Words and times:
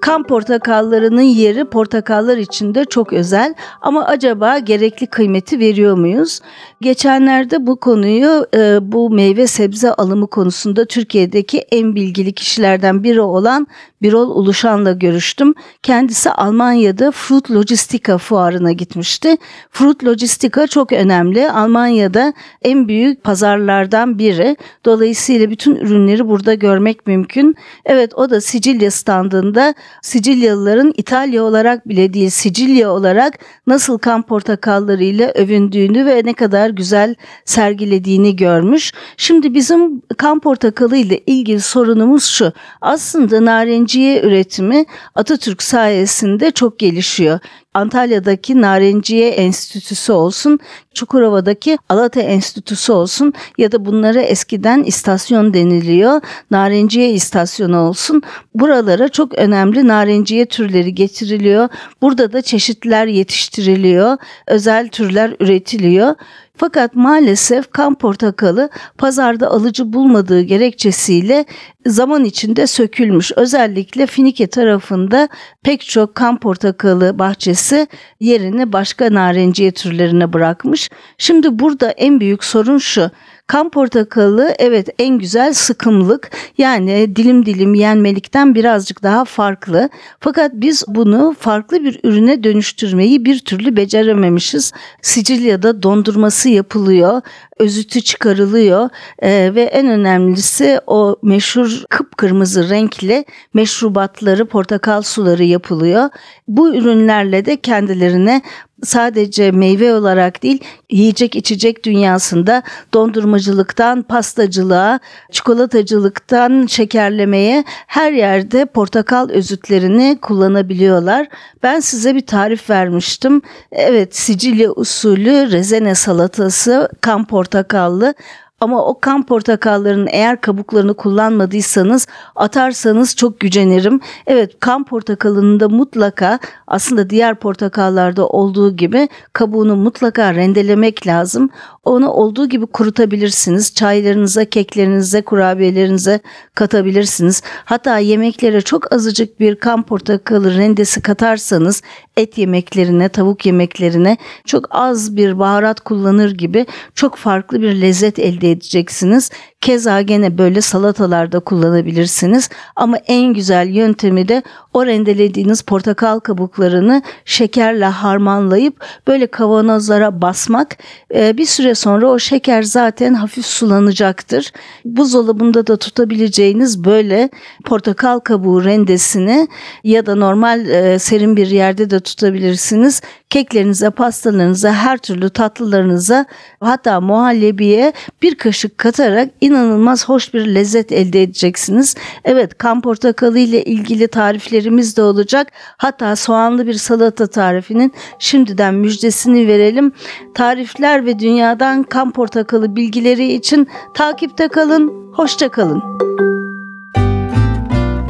Kan 0.00 0.22
portakallarının 0.22 1.22
yeri 1.22 1.64
portakallar 1.64 2.36
için 2.36 2.74
de 2.74 2.84
çok 2.84 3.12
özel 3.12 3.54
ama 3.80 4.04
acaba 4.04 4.58
gerekli 4.58 5.06
kıymeti 5.06 5.58
veriyor 5.58 5.96
muyuz? 5.96 6.40
Geçenlerde 6.80 7.66
bu 7.66 7.76
konuyu 7.76 8.46
e, 8.54 8.92
bu 8.92 9.10
meyve 9.10 9.46
sebze 9.46 9.92
alımı 9.92 10.26
konusunda 10.26 10.84
Türkiye'deki 10.84 11.58
en 11.58 11.94
bilgili 11.94 12.32
kişilerden 12.32 13.04
biri 13.04 13.20
olan 13.20 13.66
Birol 14.02 14.30
Uluşan'la 14.30 14.92
görüştüm. 14.92 15.54
Kendisi 15.82 16.30
Almanya'da 16.30 17.10
Fruit 17.10 17.50
Logistica 17.50 18.18
fuarına 18.18 18.72
gitmişti. 18.72 19.36
Fruit 19.70 20.04
Logistica 20.04 20.66
çok 20.66 20.92
önemli. 20.92 21.50
Almanya'da 21.50 22.32
en 22.62 22.88
büyük 22.88 23.24
pazarlardan 23.24 24.18
biri. 24.18 24.56
Dolayısıyla 24.84 25.50
bütün 25.50 25.74
ürünleri 25.76 26.28
burada 26.28 26.54
görmek 26.54 27.06
mümkün. 27.06 27.56
Evet 27.84 28.14
o 28.14 28.30
da 28.30 28.40
Sicilya 28.40 28.90
standında 28.90 29.69
Sicilyalıların 30.02 30.92
İtalya 30.96 31.44
olarak 31.44 31.88
bile 31.88 32.14
değil 32.14 32.30
Sicilya 32.30 32.90
olarak 32.90 33.38
nasıl 33.66 33.98
kan 33.98 34.22
portakallarıyla 34.22 35.28
övündüğünü 35.28 36.06
ve 36.06 36.22
ne 36.24 36.32
kadar 36.32 36.70
güzel 36.70 37.14
sergilediğini 37.44 38.36
görmüş. 38.36 38.92
Şimdi 39.16 39.54
bizim 39.54 40.00
kan 40.16 40.40
portakalı 40.40 40.96
ile 40.96 41.18
ilgili 41.18 41.60
sorunumuz 41.60 42.24
şu. 42.24 42.52
Aslında 42.80 43.44
narenciye 43.44 44.22
üretimi 44.22 44.84
Atatürk 45.14 45.62
sayesinde 45.62 46.50
çok 46.50 46.78
gelişiyor. 46.78 47.38
Antalya'daki 47.74 48.60
Narenciye 48.60 49.28
Enstitüsü 49.28 50.12
olsun, 50.12 50.58
Çukurova'daki 50.94 51.78
Alata 51.88 52.20
Enstitüsü 52.20 52.92
olsun 52.92 53.32
ya 53.58 53.72
da 53.72 53.84
bunlara 53.84 54.20
eskiden 54.20 54.82
istasyon 54.82 55.54
deniliyor. 55.54 56.20
Narenciye 56.50 57.10
istasyonu 57.10 57.78
olsun. 57.78 58.22
Buralara 58.54 59.08
çok 59.08 59.34
önemli 59.38 59.88
narenciye 59.88 60.46
türleri 60.46 60.94
getiriliyor. 60.94 61.68
Burada 62.02 62.32
da 62.32 62.42
çeşitler 62.42 63.06
yetiştiriliyor. 63.06 64.16
Özel 64.46 64.88
türler 64.88 65.36
üretiliyor. 65.40 66.14
Fakat 66.60 66.94
maalesef 66.94 67.70
kan 67.70 67.94
portakalı 67.94 68.70
pazarda 68.98 69.48
alıcı 69.50 69.92
bulmadığı 69.92 70.40
gerekçesiyle 70.40 71.44
zaman 71.86 72.24
içinde 72.24 72.66
sökülmüş. 72.66 73.32
Özellikle 73.36 74.06
Finike 74.06 74.46
tarafında 74.46 75.28
pek 75.62 75.80
çok 75.80 76.14
kan 76.14 76.40
portakalı 76.40 77.18
bahçesi 77.18 77.86
yerini 78.20 78.72
başka 78.72 79.14
narenciye 79.14 79.70
türlerine 79.70 80.32
bırakmış. 80.32 80.90
Şimdi 81.18 81.58
burada 81.58 81.90
en 81.90 82.20
büyük 82.20 82.44
sorun 82.44 82.78
şu. 82.78 83.10
Kan 83.50 83.70
portakalı 83.70 84.54
evet 84.58 84.88
en 84.98 85.18
güzel 85.18 85.52
sıkımlık 85.52 86.30
yani 86.58 87.16
dilim 87.16 87.46
dilim 87.46 87.74
yenmelikten 87.74 88.54
birazcık 88.54 89.02
daha 89.02 89.24
farklı. 89.24 89.88
Fakat 90.20 90.52
biz 90.54 90.84
bunu 90.88 91.36
farklı 91.38 91.84
bir 91.84 92.00
ürüne 92.04 92.44
dönüştürmeyi 92.44 93.24
bir 93.24 93.38
türlü 93.38 93.76
becerememişiz. 93.76 94.72
Sicilya'da 95.02 95.82
dondurması 95.82 96.48
yapılıyor, 96.48 97.22
özütü 97.58 98.00
çıkarılıyor 98.00 98.88
ee, 99.22 99.52
ve 99.54 99.62
en 99.62 99.88
önemlisi 99.88 100.80
o 100.86 101.16
meşhur 101.22 101.82
kıpkırmızı 101.90 102.70
renkli 102.70 103.24
meşrubatları, 103.54 104.46
portakal 104.46 105.02
suları 105.02 105.44
yapılıyor. 105.44 106.08
Bu 106.48 106.74
ürünlerle 106.74 107.44
de 107.44 107.56
kendilerine 107.56 108.42
sadece 108.82 109.50
meyve 109.50 109.94
olarak 109.94 110.42
değil 110.42 110.60
yiyecek 110.90 111.36
içecek 111.36 111.84
dünyasında 111.84 112.62
dondurmacılıktan 112.94 114.02
pastacılığa, 114.02 115.00
çikolatacılıktan 115.32 116.66
şekerlemeye 116.66 117.64
her 117.86 118.12
yerde 118.12 118.64
portakal 118.64 119.28
özütlerini 119.28 120.18
kullanabiliyorlar. 120.22 121.28
Ben 121.62 121.80
size 121.80 122.14
bir 122.14 122.26
tarif 122.26 122.70
vermiştim. 122.70 123.42
Evet 123.72 124.16
Sicilya 124.16 124.70
usulü 124.72 125.50
rezene 125.50 125.94
salatası 125.94 126.88
kan 127.00 127.24
portakallı 127.24 128.14
ama 128.60 128.84
o 128.84 129.00
kan 129.00 129.22
portakallarının 129.22 130.08
eğer 130.10 130.40
kabuklarını 130.40 130.94
kullanmadıysanız 130.94 132.06
atarsanız 132.36 133.16
çok 133.16 133.40
gücenirim. 133.40 134.00
Evet 134.26 134.60
kan 134.60 134.84
portakalının 134.84 135.60
da 135.60 135.68
mutlaka 135.68 136.38
aslında 136.66 137.10
diğer 137.10 137.34
portakallarda 137.34 138.26
olduğu 138.28 138.76
gibi 138.76 139.08
kabuğunu 139.32 139.76
mutlaka 139.76 140.34
rendelemek 140.34 141.06
lazım. 141.06 141.50
Onu 141.84 142.10
olduğu 142.10 142.48
gibi 142.48 142.66
kurutabilirsiniz. 142.66 143.74
Çaylarınıza, 143.74 144.44
keklerinize, 144.44 145.22
kurabiyelerinize 145.22 146.20
katabilirsiniz. 146.54 147.42
Hatta 147.64 147.98
yemeklere 147.98 148.60
çok 148.60 148.92
azıcık 148.92 149.40
bir 149.40 149.56
kan 149.56 149.82
portakalı 149.82 150.56
rendesi 150.56 151.02
katarsanız 151.02 151.82
et 152.16 152.38
yemeklerine, 152.38 153.08
tavuk 153.08 153.46
yemeklerine 153.46 154.16
çok 154.44 154.64
az 154.70 155.16
bir 155.16 155.38
baharat 155.38 155.80
kullanır 155.80 156.30
gibi 156.30 156.66
çok 156.94 157.16
farklı 157.16 157.62
bir 157.62 157.80
lezzet 157.80 158.18
elde 158.18 158.49
edeceksiniz. 158.50 159.30
Keza 159.60 160.02
gene 160.02 160.38
böyle 160.38 160.60
salatalarda 160.60 161.40
kullanabilirsiniz. 161.40 162.48
Ama 162.76 162.96
en 162.96 163.34
güzel 163.34 163.68
yöntemi 163.68 164.28
de 164.28 164.42
o 164.74 164.86
rendelediğiniz 164.86 165.62
portakal 165.62 166.18
kabuklarını 166.18 167.02
şekerle 167.24 167.84
harmanlayıp 167.84 168.84
böyle 169.06 169.26
kavanozlara 169.26 170.22
basmak. 170.22 170.76
Ee, 171.14 171.36
bir 171.36 171.46
süre 171.46 171.74
sonra 171.74 172.06
o 172.06 172.18
şeker 172.18 172.62
zaten 172.62 173.14
hafif 173.14 173.46
sulanacaktır. 173.46 174.52
Buzdolabında 174.84 175.66
da 175.66 175.76
tutabileceğiniz 175.76 176.84
böyle 176.84 177.30
portakal 177.64 178.18
kabuğu 178.18 178.64
rendesini 178.64 179.48
ya 179.84 180.06
da 180.06 180.14
normal 180.14 180.68
e, 180.68 180.98
serin 180.98 181.36
bir 181.36 181.46
yerde 181.46 181.90
de 181.90 182.00
tutabilirsiniz. 182.00 183.02
Keklerinize, 183.30 183.90
pastalarınıza, 183.90 184.72
her 184.72 184.98
türlü 184.98 185.30
tatlılarınıza 185.30 186.24
hatta 186.60 187.00
muhallebiye 187.00 187.92
bir 188.22 188.34
kaşık 188.34 188.78
katarak 188.78 189.28
inanılmaz 189.40 190.08
hoş 190.08 190.34
bir 190.34 190.46
lezzet 190.46 190.92
elde 190.92 191.22
edeceksiniz. 191.22 191.94
Evet 192.24 192.58
kan 192.58 192.80
portakalı 192.80 193.38
ile 193.38 193.64
ilgili 193.64 194.08
tariflerimiz 194.08 194.96
de 194.96 195.02
olacak. 195.02 195.48
Hatta 195.76 196.16
soğanlı 196.16 196.66
bir 196.66 196.74
salata 196.74 197.26
tarifinin 197.26 197.92
şimdiden 198.18 198.74
müjdesini 198.74 199.46
verelim. 199.46 199.92
Tarifler 200.34 201.06
ve 201.06 201.18
dünyadan 201.18 201.82
kan 201.82 202.12
portakalı 202.12 202.76
bilgileri 202.76 203.32
için 203.32 203.68
takipte 203.94 204.48
kalın. 204.48 205.12
Hoşça 205.12 205.48
kalın. 205.48 205.82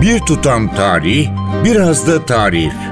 Bir 0.00 0.20
tutam 0.20 0.74
tarih, 0.74 1.28
biraz 1.64 2.06
da 2.06 2.26
tarif. 2.26 2.91